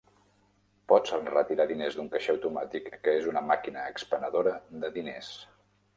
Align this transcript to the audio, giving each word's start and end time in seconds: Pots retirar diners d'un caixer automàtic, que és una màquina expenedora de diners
Pots 0.91 1.13
retirar 1.33 1.67
diners 1.71 1.99
d'un 1.99 2.09
caixer 2.15 2.35
automàtic, 2.35 2.89
que 3.05 3.15
és 3.19 3.31
una 3.35 3.47
màquina 3.51 3.87
expenedora 3.93 4.57
de 4.85 4.93
diners 5.01 5.33